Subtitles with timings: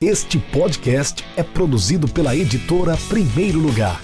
[0.00, 4.00] Este podcast é produzido pela editora Primeiro Lugar.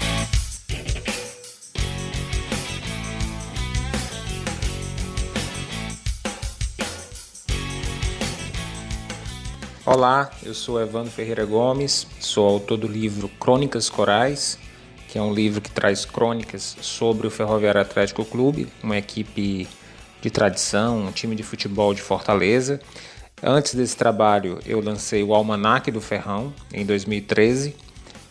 [9.87, 14.59] Olá, eu sou Evandro Ferreira Gomes, sou autor do livro Crônicas Corais,
[15.07, 19.69] que é um livro que traz crônicas sobre o Ferroviário Atlético Clube, uma equipe
[20.21, 22.81] de tradição, um time de futebol de Fortaleza.
[23.47, 27.77] Antes desse trabalho, eu lancei o Almanac do Ferrão em 2013,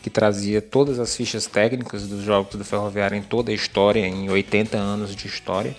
[0.02, 4.28] que trazia todas as fichas técnicas dos jogos do Ferroviário em toda a história, em
[4.28, 5.76] 80 anos de história.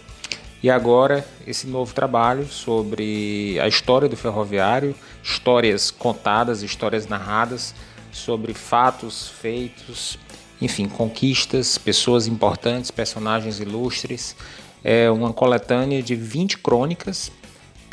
[0.62, 7.74] E agora, esse novo trabalho sobre a história do Ferroviário, histórias contadas, histórias narradas
[8.12, 10.16] sobre fatos feitos,
[10.62, 14.36] enfim, conquistas, pessoas importantes, personagens ilustres.
[14.84, 17.32] É uma coletânea de 20 crônicas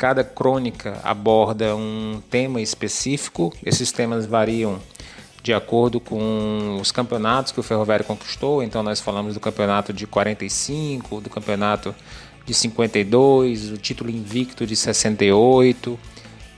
[0.02, 3.54] Cada crônica aborda um tema específico.
[3.64, 4.80] Esses temas variam
[5.44, 8.64] de acordo com os campeonatos que o Ferroviário conquistou.
[8.64, 11.94] Então nós falamos do campeonato de 45, do campeonato
[12.44, 15.96] de 52, o título invicto de 68,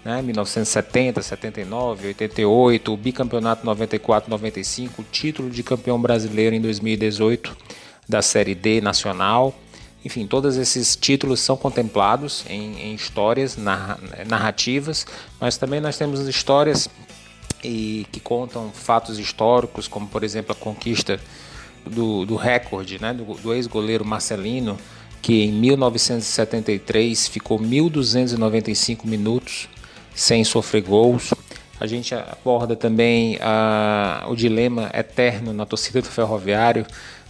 [0.02, 7.54] né, 1970, 79, 88, o bicampeonato 94, 95, o título de campeão brasileiro em 2018
[8.08, 9.54] da Série D nacional.
[10.04, 13.56] Enfim, todos esses títulos são contemplados em, em histórias
[14.26, 15.06] narrativas,
[15.40, 16.88] mas também nós temos histórias
[17.62, 21.18] e, que contam fatos históricos, como por exemplo a conquista
[21.86, 24.78] do, do recorde né, do, do ex-goleiro Marcelino,
[25.22, 29.68] que em 1973 ficou 1.295 minutos
[30.14, 31.32] sem sofrer gols.
[31.80, 36.86] A gente aborda também a, o dilema eterno na torcida do Ferroviário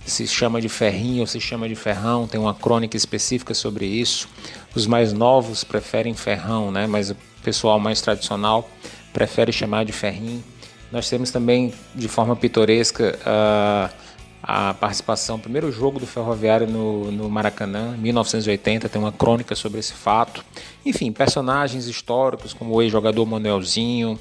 [0.07, 4.29] se chama de ferrinho ou se chama de ferrão, tem uma crônica específica sobre isso.
[4.75, 6.87] Os mais novos preferem ferrão, né?
[6.87, 8.69] mas o pessoal mais tradicional
[9.13, 10.43] prefere chamar de ferrinho.
[10.93, 13.91] Nós temos também, de forma pitoresca, a,
[14.43, 19.95] a participação, primeiro jogo do Ferroviário no, no Maracanã, 1980, tem uma crônica sobre esse
[19.95, 20.45] fato.
[20.85, 24.19] Enfim, personagens históricos como o ex-jogador Manuelzinho,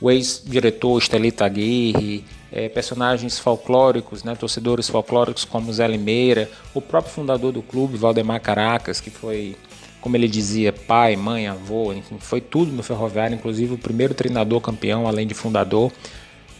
[0.00, 7.12] o ex-diretor Estelita Aguirre, é, personagens folclóricos, né, torcedores folclóricos como Zé Limeira, o próprio
[7.12, 9.56] fundador do clube, Valdemar Caracas, que foi,
[10.00, 14.60] como ele dizia, pai, mãe, avô, enfim, foi tudo no Ferroviário, inclusive o primeiro treinador
[14.60, 15.92] campeão, além de fundador.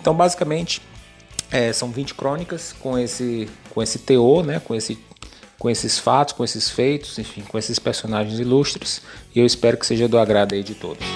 [0.01, 0.83] Então, basicamente,
[1.51, 4.99] é, são 20 crônicas com esse, com esse teor, né, com, esse,
[5.59, 9.03] com esses fatos, com esses feitos, enfim, com esses personagens ilustres,
[9.35, 11.16] e eu espero que seja do agrado aí de todos.